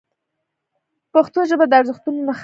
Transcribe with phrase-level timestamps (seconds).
[1.13, 2.39] پښتو ژبه د ارزښتونو نښانه ده.